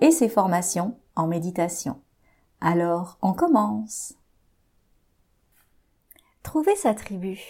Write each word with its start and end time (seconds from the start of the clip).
et 0.00 0.10
ses 0.10 0.28
formations 0.28 0.98
en 1.16 1.26
méditation. 1.26 2.00
Alors, 2.60 3.18
on 3.22 3.32
commence. 3.32 4.14
Trouver 6.42 6.76
sa 6.76 6.94
tribu. 6.94 7.40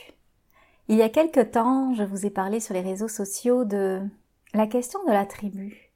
Il 0.88 0.96
y 0.96 1.02
a 1.02 1.08
quelque 1.08 1.40
temps, 1.40 1.94
je 1.94 2.02
vous 2.02 2.26
ai 2.26 2.30
parlé 2.30 2.60
sur 2.60 2.74
les 2.74 2.80
réseaux 2.80 3.08
sociaux 3.08 3.64
de 3.64 4.02
la 4.54 4.66
question 4.66 5.04
de 5.06 5.12
la 5.12 5.26
tribu. 5.26 5.92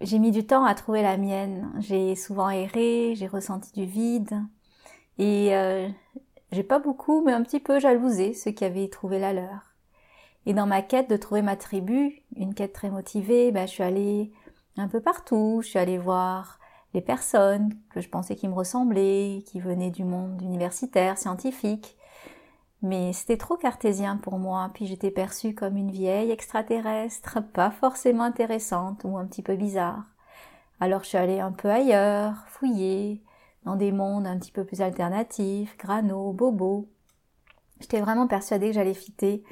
J'ai 0.00 0.18
mis 0.18 0.30
du 0.30 0.46
temps 0.46 0.64
à 0.64 0.74
trouver 0.74 1.02
la 1.02 1.16
mienne. 1.16 1.70
J'ai 1.78 2.14
souvent 2.14 2.48
erré, 2.48 3.14
j'ai 3.16 3.26
ressenti 3.26 3.72
du 3.72 3.84
vide 3.84 4.40
et 5.18 5.54
euh, 5.54 5.88
j'ai 6.52 6.62
pas 6.62 6.78
beaucoup, 6.78 7.22
mais 7.22 7.32
un 7.32 7.42
petit 7.42 7.60
peu 7.60 7.78
jalousé 7.78 8.32
ceux 8.32 8.52
qui 8.52 8.64
avaient 8.64 8.88
trouvé 8.88 9.18
la 9.18 9.32
leur. 9.32 9.74
Et 10.46 10.54
dans 10.54 10.66
ma 10.66 10.80
quête 10.80 11.10
de 11.10 11.16
trouver 11.16 11.42
ma 11.42 11.56
tribu, 11.56 12.22
une 12.34 12.54
quête 12.54 12.72
très 12.72 12.90
motivée, 12.90 13.52
ben, 13.52 13.66
je 13.66 13.72
suis 13.72 13.82
allée 13.82 14.32
un 14.76 14.88
peu 14.88 15.00
partout. 15.00 15.60
Je 15.62 15.68
suis 15.68 15.78
allée 15.78 15.98
voir 15.98 16.58
les 16.94 17.00
personnes 17.00 17.74
que 17.90 18.00
je 18.00 18.08
pensais 18.08 18.36
qui 18.36 18.48
me 18.48 18.54
ressemblaient, 18.54 19.42
qui 19.46 19.60
venaient 19.60 19.90
du 19.90 20.04
monde 20.04 20.40
universitaire, 20.42 21.18
scientifique. 21.18 21.96
Mais 22.82 23.12
c'était 23.12 23.36
trop 23.36 23.56
cartésien 23.56 24.16
pour 24.16 24.38
moi, 24.38 24.70
puis 24.72 24.86
j'étais 24.86 25.10
perçue 25.10 25.54
comme 25.54 25.76
une 25.76 25.90
vieille 25.90 26.30
extraterrestre, 26.30 27.42
pas 27.52 27.70
forcément 27.70 28.24
intéressante 28.24 29.02
ou 29.04 29.18
un 29.18 29.26
petit 29.26 29.42
peu 29.42 29.54
bizarre. 29.54 30.04
Alors 30.80 31.02
je 31.02 31.08
suis 31.08 31.18
allée 31.18 31.40
un 31.40 31.52
peu 31.52 31.68
ailleurs, 31.68 32.44
fouiller, 32.46 33.22
dans 33.64 33.76
des 33.76 33.92
mondes 33.92 34.26
un 34.26 34.38
petit 34.38 34.52
peu 34.52 34.64
plus 34.64 34.80
alternatifs, 34.80 35.76
grano, 35.76 36.32
bobo. 36.32 36.88
J'étais 37.80 38.00
vraiment 38.00 38.26
persuadée 38.26 38.68
que 38.68 38.74
j'allais 38.74 38.94
fitter 38.94 39.44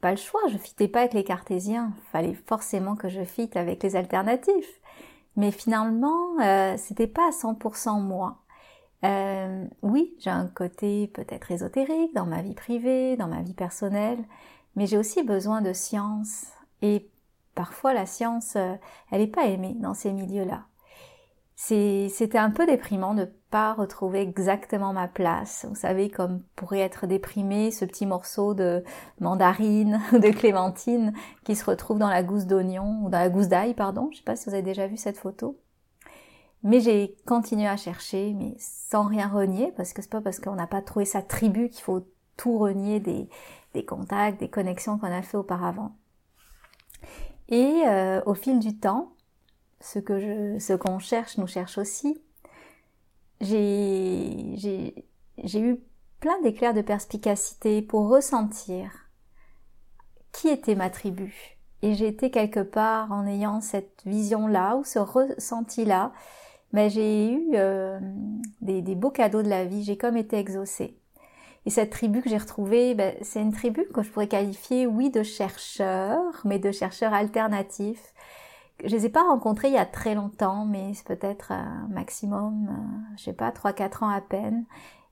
pas 0.00 0.10
le 0.10 0.16
choix, 0.16 0.40
je 0.50 0.58
fitais 0.58 0.88
pas 0.88 1.00
avec 1.00 1.14
les 1.14 1.24
cartésiens, 1.24 1.92
fallait 2.12 2.34
forcément 2.34 2.96
que 2.96 3.08
je 3.08 3.24
fitte 3.24 3.56
avec 3.56 3.82
les 3.82 3.96
alternatifs. 3.96 4.80
Mais 5.36 5.50
finalement, 5.50 6.40
euh, 6.40 6.76
c'était 6.76 7.06
pas 7.06 7.28
à 7.28 7.30
100% 7.30 8.00
moi. 8.00 8.38
Euh, 9.04 9.64
oui, 9.82 10.16
j'ai 10.18 10.30
un 10.30 10.48
côté 10.48 11.06
peut-être 11.08 11.52
ésotérique 11.52 12.14
dans 12.14 12.26
ma 12.26 12.42
vie 12.42 12.54
privée, 12.54 13.16
dans 13.16 13.28
ma 13.28 13.42
vie 13.42 13.54
personnelle, 13.54 14.18
mais 14.74 14.86
j'ai 14.86 14.98
aussi 14.98 15.22
besoin 15.22 15.62
de 15.62 15.72
science. 15.72 16.46
Et 16.82 17.08
parfois, 17.54 17.94
la 17.94 18.06
science, 18.06 18.56
euh, 18.56 18.74
elle 19.10 19.20
n'est 19.20 19.26
pas 19.28 19.46
aimée 19.46 19.76
dans 19.78 19.94
ces 19.94 20.12
milieux-là 20.12 20.64
c'était 21.60 22.38
un 22.38 22.50
peu 22.50 22.66
déprimant 22.66 23.14
de 23.14 23.28
pas 23.50 23.74
retrouver 23.74 24.20
exactement 24.20 24.92
ma 24.92 25.08
place. 25.08 25.66
Vous 25.68 25.74
savez, 25.74 26.08
comme 26.08 26.44
pourrait 26.54 26.78
être 26.78 27.08
déprimé 27.08 27.72
ce 27.72 27.84
petit 27.84 28.06
morceau 28.06 28.54
de 28.54 28.84
mandarine 29.18 30.00
ou 30.12 30.18
de 30.20 30.30
clémentine 30.30 31.12
qui 31.42 31.56
se 31.56 31.64
retrouve 31.64 31.98
dans 31.98 32.08
la 32.08 32.22
gousse 32.22 32.46
d'oignon 32.46 33.00
ou 33.02 33.10
dans 33.10 33.18
la 33.18 33.28
gousse 33.28 33.48
d'ail, 33.48 33.74
pardon. 33.74 34.08
Je 34.12 34.18
sais 34.18 34.22
pas 34.22 34.36
si 34.36 34.48
vous 34.48 34.54
avez 34.54 34.62
déjà 34.62 34.86
vu 34.86 34.96
cette 34.96 35.18
photo. 35.18 35.58
Mais 36.62 36.78
j'ai 36.80 37.16
continué 37.26 37.66
à 37.66 37.76
chercher, 37.76 38.34
mais 38.34 38.54
sans 38.58 39.08
rien 39.08 39.26
renier, 39.26 39.72
parce 39.76 39.92
que 39.92 40.00
c'est 40.00 40.10
pas 40.10 40.20
parce 40.20 40.38
qu'on 40.38 40.54
n'a 40.54 40.68
pas 40.68 40.82
trouvé 40.82 41.04
sa 41.06 41.22
tribu 41.22 41.70
qu'il 41.70 41.82
faut 41.82 42.06
tout 42.36 42.56
renier 42.56 43.00
des, 43.00 43.28
des 43.74 43.84
contacts, 43.84 44.38
des 44.38 44.48
connexions 44.48 44.96
qu'on 44.96 45.12
a 45.12 45.22
fait 45.22 45.36
auparavant. 45.36 45.96
Et 47.48 47.82
euh, 47.86 48.20
au 48.26 48.34
fil 48.34 48.60
du 48.60 48.78
temps, 48.78 49.12
ce 49.80 49.98
que 49.98 50.18
je, 50.18 50.58
ce 50.58 50.72
qu'on 50.72 50.98
cherche 50.98 51.38
nous 51.38 51.46
cherche 51.46 51.78
aussi. 51.78 52.20
J'ai, 53.40 54.94
eu 55.54 55.76
plein 56.20 56.40
d'éclairs 56.42 56.74
de 56.74 56.82
perspicacité 56.82 57.82
pour 57.82 58.08
ressentir 58.08 59.08
qui 60.32 60.48
était 60.48 60.74
ma 60.74 60.90
tribu. 60.90 61.58
Et 61.82 61.92
été 61.92 62.32
quelque 62.32 62.60
part 62.60 63.12
en 63.12 63.24
ayant 63.26 63.60
cette 63.60 64.02
vision-là 64.04 64.76
ou 64.76 64.84
ce 64.84 64.98
ressenti-là, 64.98 66.12
mais 66.72 66.90
j'ai 66.90 67.30
eu 67.30 67.50
euh, 67.54 68.00
des, 68.60 68.82
des, 68.82 68.96
beaux 68.96 69.12
cadeaux 69.12 69.42
de 69.42 69.48
la 69.48 69.64
vie. 69.64 69.84
J'ai 69.84 69.96
comme 69.96 70.16
été 70.16 70.36
exaucée. 70.36 70.98
Et 71.66 71.70
cette 71.70 71.90
tribu 71.90 72.22
que 72.22 72.28
j'ai 72.30 72.38
retrouvée, 72.38 72.94
ben, 72.94 73.14
c'est 73.22 73.40
une 73.40 73.52
tribu 73.52 73.86
que 73.92 74.02
je 74.02 74.10
pourrais 74.10 74.26
qualifier, 74.26 74.86
oui, 74.86 75.10
de 75.10 75.22
chercheurs, 75.22 76.40
mais 76.44 76.58
de 76.58 76.72
chercheurs 76.72 77.12
alternatifs, 77.12 78.14
je 78.84 78.88
les 78.88 79.06
ai 79.06 79.08
pas 79.08 79.22
rencontrés 79.22 79.68
il 79.68 79.74
y 79.74 79.78
a 79.78 79.86
très 79.86 80.14
longtemps, 80.14 80.64
mais 80.64 80.94
c'est 80.94 81.06
peut-être 81.06 81.52
un 81.52 81.88
maximum, 81.90 82.68
euh, 82.70 83.14
je 83.16 83.24
sais 83.24 83.32
pas, 83.32 83.50
3-4 83.50 84.04
ans 84.04 84.08
à 84.08 84.20
peine. 84.20 84.64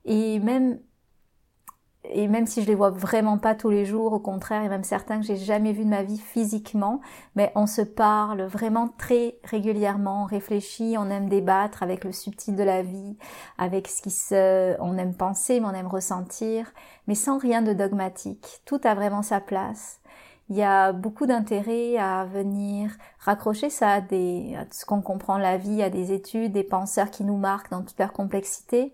Et 0.05 0.39
même, 0.39 0.79
et 2.09 2.27
même 2.27 2.45
si 2.47 2.61
je 2.61 2.67
les 2.67 2.75
vois 2.75 2.89
vraiment 2.89 3.37
pas 3.37 3.55
tous 3.55 3.69
les 3.69 3.85
jours, 3.85 4.13
au 4.13 4.19
contraire, 4.19 4.63
et 4.63 4.69
même 4.69 4.83
certains 4.83 5.19
que 5.19 5.25
j'ai 5.25 5.35
jamais 5.35 5.73
vus 5.73 5.83
de 5.83 5.89
ma 5.89 6.03
vie 6.03 6.17
physiquement, 6.17 7.01
mais 7.35 7.51
on 7.55 7.67
se 7.67 7.81
parle 7.81 8.43
vraiment 8.43 8.87
très 8.97 9.39
régulièrement, 9.43 10.23
on 10.23 10.25
réfléchit, 10.25 10.95
on 10.97 11.09
aime 11.09 11.27
débattre 11.27 11.83
avec 11.83 12.05
le 12.05 12.13
subtil 12.13 12.55
de 12.55 12.63
la 12.63 12.81
vie, 12.83 13.17
avec 13.57 13.87
ce 13.87 14.01
qui 14.01 14.11
se, 14.11 14.79
on 14.79 14.97
aime 14.97 15.15
penser, 15.15 15.59
mais 15.59 15.67
on 15.67 15.73
aime 15.73 15.87
ressentir, 15.87 16.71
mais 17.07 17.15
sans 17.15 17.37
rien 17.37 17.61
de 17.61 17.73
dogmatique. 17.73 18.61
Tout 18.65 18.79
a 18.83 18.95
vraiment 18.95 19.23
sa 19.23 19.41
place. 19.41 19.99
Il 20.49 20.55
y 20.55 20.63
a 20.63 20.93
beaucoup 20.93 21.25
d'intérêt 21.25 21.97
à 21.97 22.25
venir 22.25 22.91
raccrocher 23.19 23.69
ça 23.69 23.93
à, 23.93 24.01
des, 24.01 24.55
à 24.55 24.65
ce 24.71 24.85
qu'on 24.85 25.01
comprend 25.01 25.37
la 25.37 25.57
vie, 25.57 25.83
à 25.83 25.89
des 25.89 26.13
études, 26.13 26.53
des 26.53 26.63
penseurs 26.63 27.11
qui 27.11 27.25
nous 27.25 27.37
marquent 27.37 27.71
dans 27.71 27.83
toute 27.83 27.99
leur 27.99 28.13
complexité. 28.13 28.93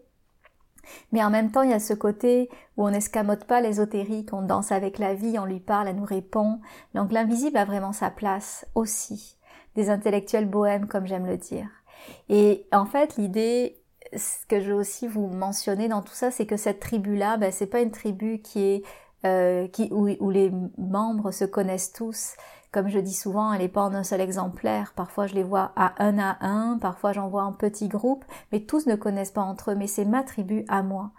Mais 1.11 1.23
en 1.23 1.29
même 1.29 1.51
temps, 1.51 1.61
il 1.61 1.69
y 1.69 1.73
a 1.73 1.79
ce 1.79 1.93
côté 1.93 2.49
où 2.75 2.85
on 2.85 2.91
n'escamote 2.91 3.45
pas 3.45 3.61
l'ésotérique, 3.61 4.33
on 4.33 4.41
danse 4.41 4.71
avec 4.71 4.97
la 4.97 5.13
vie, 5.13 5.37
on 5.39 5.45
lui 5.45 5.59
parle, 5.59 5.87
elle 5.87 5.95
nous 5.95 6.05
répond. 6.05 6.59
Donc 6.93 7.11
l'invisible 7.11 7.57
a 7.57 7.65
vraiment 7.65 7.93
sa 7.93 8.09
place 8.09 8.65
aussi. 8.75 9.37
Des 9.75 9.89
intellectuels 9.89 10.49
bohèmes, 10.49 10.87
comme 10.87 11.07
j'aime 11.07 11.25
le 11.25 11.37
dire. 11.37 11.67
Et 12.29 12.67
en 12.71 12.85
fait, 12.85 13.15
l'idée, 13.17 13.81
ce 14.15 14.45
que 14.47 14.59
je 14.59 14.71
veux 14.71 14.77
aussi 14.77 15.07
vous 15.07 15.27
mentionner 15.27 15.87
dans 15.87 16.01
tout 16.01 16.13
ça, 16.13 16.31
c'est 16.31 16.45
que 16.45 16.57
cette 16.57 16.79
tribu-là, 16.79 17.37
ben, 17.37 17.51
c'est 17.51 17.67
pas 17.67 17.81
une 17.81 17.91
tribu 17.91 18.39
qui 18.39 18.63
est 18.63 18.83
euh, 19.25 19.67
qui, 19.67 19.89
où, 19.91 20.09
où, 20.19 20.29
les 20.29 20.51
membres 20.77 21.31
se 21.31 21.45
connaissent 21.45 21.93
tous. 21.93 22.35
Comme 22.71 22.89
je 22.89 22.99
dis 22.99 23.13
souvent, 23.13 23.53
elle 23.53 23.61
n'est 23.61 23.69
pas 23.69 23.83
en 23.83 23.93
un 23.93 24.03
seul 24.03 24.19
exemplaire. 24.19 24.93
Parfois, 24.95 25.27
je 25.27 25.35
les 25.35 25.43
vois 25.43 25.71
à 25.75 25.93
un 26.03 26.17
à 26.17 26.37
un, 26.41 26.77
parfois 26.77 27.13
j'en 27.13 27.29
vois 27.29 27.43
en 27.43 27.53
petits 27.53 27.87
groupes, 27.87 28.25
mais 28.51 28.61
tous 28.61 28.87
ne 28.87 28.95
connaissent 28.95 29.31
pas 29.31 29.41
entre 29.41 29.71
eux, 29.71 29.75
mais 29.75 29.87
c'est 29.87 30.05
ma 30.05 30.23
tribu 30.23 30.65
à 30.67 30.83
moi. 30.83 31.11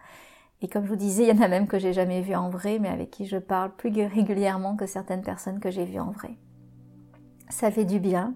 Et 0.62 0.68
comme 0.68 0.84
je 0.84 0.90
vous 0.90 0.96
disais, 0.96 1.24
il 1.24 1.28
y 1.28 1.38
en 1.38 1.42
a 1.42 1.48
même 1.48 1.66
que 1.66 1.78
j'ai 1.78 1.92
jamais 1.92 2.22
vu 2.22 2.34
en 2.34 2.50
vrai, 2.50 2.78
mais 2.78 2.88
avec 2.88 3.10
qui 3.10 3.26
je 3.26 3.36
parle 3.36 3.70
plus 3.76 3.90
régulièrement 4.06 4.76
que 4.76 4.86
certaines 4.86 5.22
personnes 5.22 5.60
que 5.60 5.70
j'ai 5.70 5.84
vues 5.84 6.00
en 6.00 6.10
vrai. 6.10 6.36
Ça 7.50 7.70
fait 7.70 7.84
du 7.84 8.00
bien. 8.00 8.34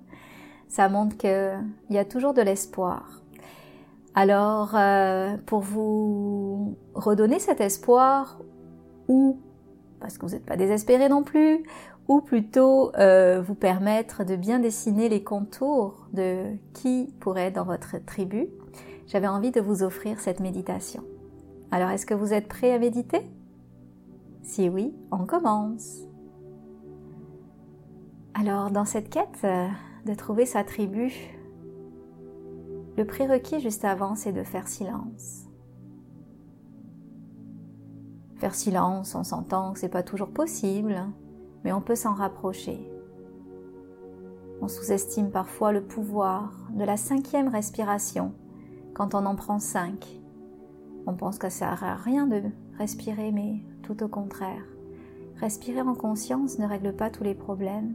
Ça 0.69 0.89
montre 0.89 1.17
qu'il 1.17 1.65
y 1.91 1.99
a 1.99 2.05
toujours 2.05 2.35
de 2.35 2.43
l'espoir. 2.43 3.23
Alors, 4.15 4.75
euh, 4.75 5.37
pour 5.47 5.61
vous 5.61 6.77
redonner 6.95 7.39
cet 7.39 7.61
espoir, 7.61 8.39
ou 9.09 9.41
parce 10.01 10.19
que 10.19 10.27
vous 10.27 10.33
n'êtes 10.33 10.47
pas 10.47 10.57
désespéré 10.57 11.09
non 11.09 11.23
plus, 11.23 11.65
ou 12.09 12.21
plutôt 12.21 12.95
euh, 12.97 13.43
vous 13.43 13.55
permettre 13.55 14.25
de 14.25 14.37
bien 14.37 14.59
dessiner 14.59 15.09
les 15.09 15.23
contours 15.23 16.07
de 16.13 16.57
qui 16.73 17.13
pourrait 17.21 17.47
être 17.47 17.57
dans 17.57 17.65
votre 17.65 17.97
tribu, 18.05 18.49
j'avais 19.07 19.27
envie 19.27 19.51
de 19.51 19.61
vous 19.61 19.83
offrir 19.83 20.21
cette 20.21 20.41
méditation. 20.41 21.05
Alors 21.71 21.91
est-ce 21.91 22.07
que 22.07 22.15
vous 22.15 22.33
êtes 22.33 22.49
prêt 22.49 22.73
à 22.73 22.79
méditer? 22.79 23.21
Si 24.43 24.69
oui, 24.69 24.95
on 25.11 25.27
commence. 25.27 25.99
Alors 28.35 28.71
dans 28.71 28.85
cette 28.87 29.11
quête 29.11 29.41
euh, 29.45 29.67
de 30.07 30.15
trouver 30.15 30.47
sa 30.47 30.65
tribu, 30.65 31.13
le 32.97 33.05
prérequis 33.05 33.61
juste 33.61 33.85
avant, 33.85 34.15
c'est 34.15 34.33
de 34.33 34.43
faire 34.43 34.67
silence. 34.67 35.48
Silence, 38.55 39.15
on 39.15 39.25
s'entend 39.25 39.73
que 39.73 39.79
c'est 39.79 39.89
pas 39.89 40.03
toujours 40.03 40.31
possible, 40.31 40.97
mais 41.65 41.73
on 41.73 41.81
peut 41.81 41.95
s'en 41.95 42.15
rapprocher. 42.15 42.91
On 44.61 44.69
sous-estime 44.69 45.31
parfois 45.31 45.73
le 45.73 45.83
pouvoir 45.83 46.53
de 46.71 46.85
la 46.85 46.97
cinquième 46.97 47.49
respiration 47.49 48.33
quand 48.95 49.15
on 49.15 49.27
en 49.27 49.37
prend 49.37 49.59
cinq. 49.59 50.21
On 51.07 51.15
pense 51.15 51.39
que 51.39 51.49
ça 51.49 51.59
sert 51.59 51.85
à 51.85 51.95
rien 51.95 52.27
de 52.27 52.43
respirer, 52.77 53.33
mais 53.33 53.63
tout 53.83 54.03
au 54.03 54.09
contraire. 54.09 54.65
Respirer 55.37 55.81
en 55.81 55.95
conscience 55.95 56.59
ne 56.59 56.67
règle 56.67 56.93
pas 56.93 57.11
tous 57.11 57.25
les 57.25 57.35
problèmes, 57.35 57.95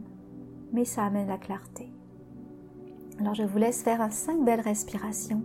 mais 0.72 0.84
ça 0.84 1.04
amène 1.04 1.28
la 1.28 1.38
clarté. 1.38 1.92
Alors 3.20 3.34
je 3.34 3.42
vous 3.42 3.58
laisse 3.58 3.82
faire 3.82 4.10
5 4.10 4.44
belles 4.44 4.60
respirations 4.60 5.42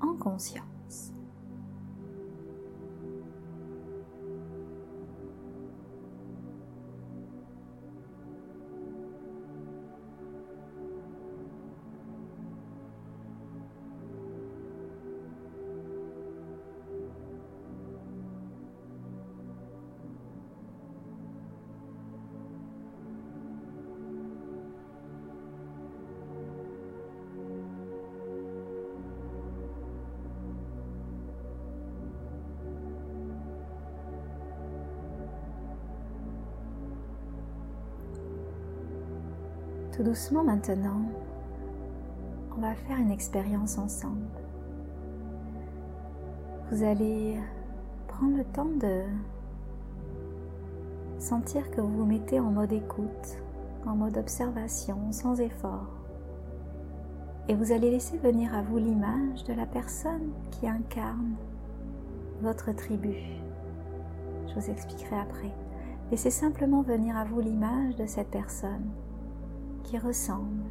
en 0.00 0.14
conscience. 0.14 0.77
Tout 39.98 40.04
doucement 40.04 40.44
maintenant, 40.44 41.02
on 42.56 42.60
va 42.60 42.72
faire 42.72 42.98
une 42.98 43.10
expérience 43.10 43.78
ensemble. 43.78 44.28
Vous 46.70 46.84
allez 46.84 47.36
prendre 48.06 48.36
le 48.36 48.44
temps 48.44 48.70
de 48.80 49.02
sentir 51.18 51.68
que 51.72 51.80
vous 51.80 51.96
vous 51.96 52.06
mettez 52.06 52.38
en 52.38 52.52
mode 52.52 52.72
écoute, 52.72 53.42
en 53.86 53.96
mode 53.96 54.16
observation, 54.18 55.10
sans 55.10 55.40
effort. 55.40 55.88
Et 57.48 57.56
vous 57.56 57.72
allez 57.72 57.90
laisser 57.90 58.18
venir 58.18 58.54
à 58.54 58.62
vous 58.62 58.78
l'image 58.78 59.42
de 59.48 59.52
la 59.52 59.66
personne 59.66 60.30
qui 60.52 60.68
incarne 60.68 61.34
votre 62.40 62.70
tribu. 62.70 63.16
Je 64.46 64.60
vous 64.60 64.70
expliquerai 64.70 65.18
après. 65.18 65.52
Laissez 66.12 66.30
simplement 66.30 66.82
venir 66.82 67.16
à 67.16 67.24
vous 67.24 67.40
l'image 67.40 67.96
de 67.96 68.06
cette 68.06 68.30
personne 68.30 68.86
qui 69.88 69.96
ressemble 69.96 70.68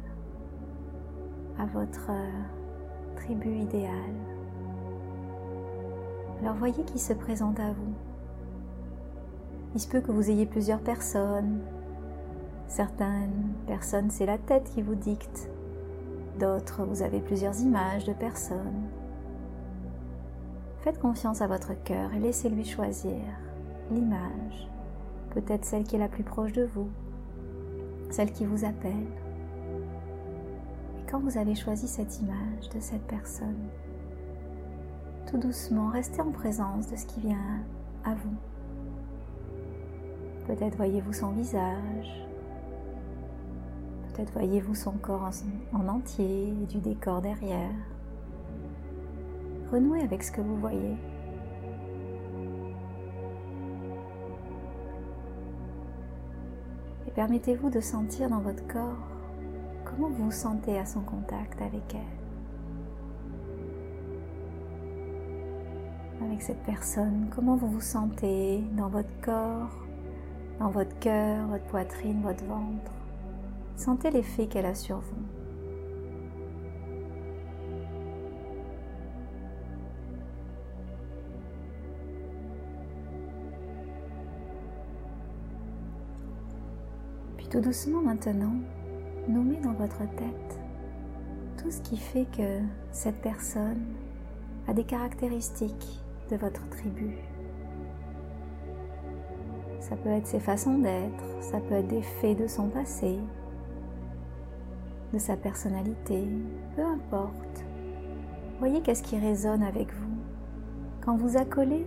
à 1.58 1.66
votre 1.66 2.10
euh, 2.10 3.16
tribu 3.16 3.52
idéale. 3.56 4.14
Alors 6.40 6.54
voyez 6.54 6.84
qui 6.84 7.00
se 7.00 7.12
présente 7.12 7.58
à 7.58 7.72
vous. 7.72 7.94
Il 9.74 9.80
se 9.80 9.88
peut 9.88 10.00
que 10.00 10.12
vous 10.12 10.30
ayez 10.30 10.46
plusieurs 10.46 10.80
personnes. 10.80 11.58
Certaines 12.68 13.54
personnes, 13.66 14.10
c'est 14.10 14.26
la 14.26 14.38
tête 14.38 14.70
qui 14.72 14.82
vous 14.82 14.94
dicte. 14.94 15.50
D'autres, 16.38 16.84
vous 16.84 17.02
avez 17.02 17.18
plusieurs 17.18 17.60
images 17.60 18.04
de 18.04 18.12
personnes. 18.12 18.86
Faites 20.82 21.00
confiance 21.00 21.42
à 21.42 21.48
votre 21.48 21.74
cœur 21.82 22.14
et 22.14 22.20
laissez-lui 22.20 22.64
choisir 22.64 23.18
l'image, 23.90 24.70
peut-être 25.30 25.64
celle 25.64 25.82
qui 25.82 25.96
est 25.96 25.98
la 25.98 26.08
plus 26.08 26.22
proche 26.22 26.52
de 26.52 26.64
vous, 26.64 26.88
celle 28.10 28.32
qui 28.32 28.44
vous 28.44 28.64
appelle. 28.64 29.06
Et 30.98 31.10
quand 31.10 31.20
vous 31.20 31.38
avez 31.38 31.54
choisi 31.54 31.86
cette 31.86 32.20
image 32.20 32.68
de 32.74 32.80
cette 32.80 33.06
personne, 33.06 33.68
tout 35.30 35.38
doucement, 35.38 35.88
restez 35.88 36.20
en 36.20 36.30
présence 36.30 36.90
de 36.90 36.96
ce 36.96 37.06
qui 37.06 37.20
vient 37.20 37.62
à 38.04 38.14
vous. 38.14 38.34
Peut-être 40.46 40.76
voyez-vous 40.76 41.12
son 41.12 41.32
visage, 41.32 42.26
peut-être 44.08 44.32
voyez-vous 44.32 44.74
son 44.74 44.92
corps 44.92 45.28
en, 45.74 45.88
entier 45.88 46.48
et 46.48 46.66
du 46.66 46.78
décor 46.78 47.20
derrière. 47.20 47.74
Renouez 49.70 50.00
avec 50.00 50.22
ce 50.22 50.32
que 50.32 50.40
vous 50.40 50.56
voyez. 50.56 50.96
Permettez-vous 57.18 57.68
de 57.68 57.80
sentir 57.80 58.30
dans 58.30 58.38
votre 58.38 58.64
corps 58.68 59.08
comment 59.84 60.08
vous 60.08 60.26
vous 60.26 60.30
sentez 60.30 60.78
à 60.78 60.86
son 60.86 61.00
contact 61.00 61.60
avec 61.60 61.82
elle. 61.92 61.98
Avec 66.24 66.40
cette 66.40 66.62
personne, 66.62 67.28
comment 67.34 67.56
vous 67.56 67.66
vous 67.66 67.80
sentez 67.80 68.62
dans 68.76 68.86
votre 68.86 69.10
corps, 69.20 69.84
dans 70.60 70.70
votre 70.70 70.96
cœur, 71.00 71.48
votre 71.48 71.64
poitrine, 71.64 72.22
votre 72.22 72.44
ventre? 72.44 72.92
Sentez 73.74 74.12
l'effet 74.12 74.46
qu'elle 74.46 74.66
a 74.66 74.76
sur 74.76 74.98
vous. 74.98 75.37
Tout 87.50 87.60
doucement 87.62 88.02
maintenant, 88.02 88.56
nommez 89.26 89.56
dans 89.56 89.72
votre 89.72 90.00
tête 90.16 90.60
tout 91.56 91.70
ce 91.70 91.80
qui 91.80 91.96
fait 91.96 92.26
que 92.26 92.60
cette 92.92 93.22
personne 93.22 93.86
a 94.66 94.74
des 94.74 94.84
caractéristiques 94.84 96.02
de 96.30 96.36
votre 96.36 96.68
tribu. 96.68 97.16
Ça 99.80 99.96
peut 99.96 100.10
être 100.10 100.26
ses 100.26 100.40
façons 100.40 100.76
d'être, 100.76 101.24
ça 101.40 101.58
peut 101.60 101.76
être 101.76 101.88
des 101.88 102.02
faits 102.02 102.38
de 102.38 102.46
son 102.46 102.68
passé, 102.68 103.18
de 105.14 105.18
sa 105.18 105.34
personnalité, 105.34 106.28
peu 106.76 106.82
importe. 106.84 107.64
Voyez 108.58 108.82
qu'est-ce 108.82 109.02
qui 109.02 109.18
résonne 109.18 109.62
avec 109.62 109.90
vous 109.94 110.16
quand 111.00 111.16
vous 111.16 111.38
accolez 111.38 111.86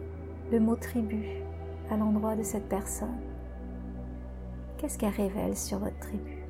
le 0.51 0.59
mot 0.59 0.75
tribu 0.75 1.23
à 1.91 1.97
l'endroit 1.97 2.35
de 2.35 2.41
cette 2.41 2.67
personne. 2.67 3.31
Qu'est-ce 4.81 4.98
qu'elle 4.98 5.13
révèle 5.13 5.56
sur 5.56 5.78
votre 5.78 6.00
tribu? 6.00 6.44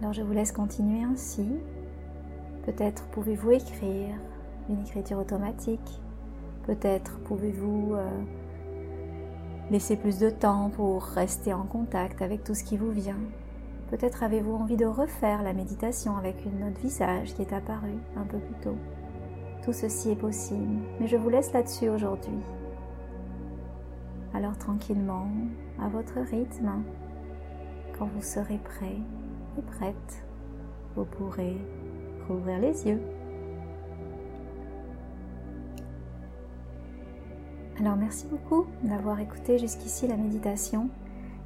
Alors 0.00 0.12
je 0.12 0.22
vous 0.22 0.32
laisse 0.32 0.50
continuer 0.50 1.04
ainsi. 1.04 1.46
Peut-être 2.66 3.04
pouvez-vous 3.12 3.52
écrire 3.52 4.16
une 4.68 4.80
écriture 4.80 5.18
automatique. 5.18 6.00
Peut-être 6.66 7.20
pouvez-vous 7.20 7.94
euh, 7.94 8.08
laisser 9.70 9.96
plus 9.96 10.18
de 10.18 10.30
temps 10.30 10.68
pour 10.70 11.04
rester 11.04 11.54
en 11.54 11.62
contact 11.62 12.20
avec 12.20 12.42
tout 12.42 12.56
ce 12.56 12.64
qui 12.64 12.76
vous 12.76 12.90
vient. 12.90 13.20
Peut-être 13.92 14.22
avez-vous 14.22 14.54
envie 14.54 14.78
de 14.78 14.86
refaire 14.86 15.42
la 15.42 15.52
méditation 15.52 16.16
avec 16.16 16.46
une 16.46 16.66
autre 16.66 16.80
visage 16.80 17.34
qui 17.34 17.42
est 17.42 17.52
apparu 17.52 17.92
un 18.16 18.24
peu 18.24 18.38
plus 18.38 18.54
tôt. 18.62 18.76
Tout 19.62 19.74
ceci 19.74 20.12
est 20.12 20.16
possible, 20.16 20.78
mais 20.98 21.06
je 21.06 21.18
vous 21.18 21.28
laisse 21.28 21.52
là-dessus 21.52 21.90
aujourd'hui. 21.90 22.40
Alors 24.32 24.56
tranquillement, 24.56 25.26
à 25.78 25.90
votre 25.90 26.18
rythme, 26.20 26.82
quand 27.98 28.06
vous 28.06 28.22
serez 28.22 28.56
prêt 28.56 28.96
et 29.58 29.62
prête, 29.76 30.24
vous 30.96 31.04
pourrez 31.04 31.58
rouvrir 32.28 32.60
les 32.60 32.88
yeux. 32.88 33.02
Alors 37.78 37.96
merci 37.96 38.26
beaucoup 38.26 38.64
d'avoir 38.84 39.20
écouté 39.20 39.58
jusqu'ici 39.58 40.08
la 40.08 40.16
méditation. 40.16 40.88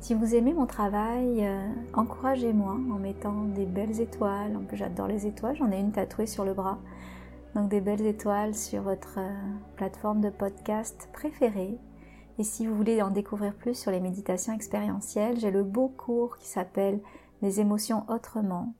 Si 0.00 0.14
vous 0.14 0.34
aimez 0.34 0.52
mon 0.52 0.66
travail, 0.66 1.44
euh, 1.44 1.68
encouragez-moi 1.94 2.72
en 2.72 2.98
mettant 2.98 3.42
des 3.42 3.66
belles 3.66 4.00
étoiles. 4.00 4.56
En 4.56 4.60
plus, 4.60 4.76
j'adore 4.76 5.08
les 5.08 5.26
étoiles, 5.26 5.56
j'en 5.56 5.72
ai 5.72 5.80
une 5.80 5.90
tatouée 5.90 6.26
sur 6.26 6.44
le 6.44 6.54
bras. 6.54 6.78
Donc 7.54 7.70
des 7.70 7.80
belles 7.80 8.06
étoiles 8.06 8.54
sur 8.54 8.82
votre 8.82 9.18
euh, 9.18 9.34
plateforme 9.76 10.20
de 10.20 10.30
podcast 10.30 11.08
préférée. 11.12 11.78
Et 12.38 12.44
si 12.44 12.66
vous 12.66 12.76
voulez 12.76 13.00
en 13.02 13.10
découvrir 13.10 13.54
plus 13.54 13.74
sur 13.74 13.90
les 13.90 14.00
méditations 14.00 14.52
expérientielles, 14.52 15.40
j'ai 15.40 15.50
le 15.50 15.64
beau 15.64 15.88
cours 15.88 16.36
qui 16.36 16.46
s'appelle 16.46 17.00
Les 17.42 17.60
émotions 17.60 18.04
autrement. 18.08 18.74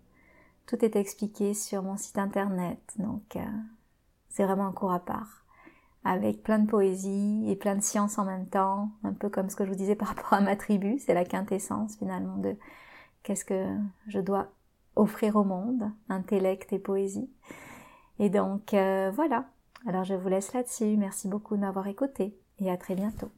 Tout 0.66 0.84
est 0.84 0.96
expliqué 0.96 1.54
sur 1.54 1.82
mon 1.82 1.96
site 1.96 2.18
internet, 2.18 2.78
donc 2.98 3.36
euh, 3.36 3.40
c'est 4.28 4.44
vraiment 4.44 4.66
un 4.66 4.72
cours 4.72 4.92
à 4.92 5.00
part 5.00 5.45
avec 6.06 6.42
plein 6.42 6.60
de 6.60 6.68
poésie 6.68 7.44
et 7.48 7.56
plein 7.56 7.74
de 7.74 7.82
science 7.82 8.18
en 8.18 8.24
même 8.24 8.46
temps, 8.46 8.90
un 9.02 9.12
peu 9.12 9.28
comme 9.28 9.50
ce 9.50 9.56
que 9.56 9.64
je 9.64 9.70
vous 9.70 9.76
disais 9.76 9.94
par 9.96 10.08
rapport 10.08 10.32
à 10.32 10.40
ma 10.40 10.56
tribu, 10.56 10.98
c'est 10.98 11.14
la 11.14 11.24
quintessence 11.24 11.96
finalement 11.96 12.36
de 12.36 12.56
qu'est-ce 13.22 13.44
que 13.44 13.66
je 14.06 14.20
dois 14.20 14.48
offrir 14.94 15.36
au 15.36 15.44
monde, 15.44 15.90
intellect 16.08 16.72
et 16.72 16.78
poésie. 16.78 17.28
Et 18.18 18.30
donc 18.30 18.72
euh, 18.72 19.10
voilà, 19.14 19.46
alors 19.86 20.04
je 20.04 20.14
vous 20.14 20.28
laisse 20.28 20.52
là-dessus, 20.54 20.96
merci 20.96 21.28
beaucoup 21.28 21.56
de 21.56 21.60
m'avoir 21.60 21.86
écouté 21.88 22.38
et 22.60 22.70
à 22.70 22.76
très 22.76 22.94
bientôt. 22.94 23.30